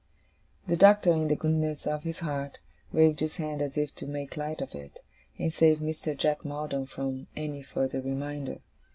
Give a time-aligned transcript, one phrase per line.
[0.65, 2.57] The Doctor, in the goodness of his heart,
[2.91, 4.99] waved his hand as if to make light of it,
[5.37, 6.17] and save Mr.
[6.17, 8.61] Jack Maldon from any further reminder.